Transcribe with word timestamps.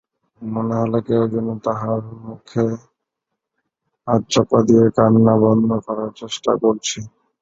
মনে 0.41 0.73
হল 0.79 0.93
কেউ 1.07 1.23
যেন 1.33 1.47
তার 1.65 1.81
মুখে 2.23 2.65
হাত 4.07 4.21
চাপা 4.31 4.59
দিয়ে 4.67 4.85
কান্না 4.97 5.33
বন্ধ 5.43 5.69
করার 5.85 6.11
চেষ্টা 6.19 6.51
করছে। 6.63 6.99